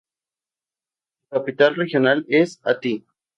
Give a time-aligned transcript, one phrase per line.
[1.29, 3.05] La capital regional es Ati.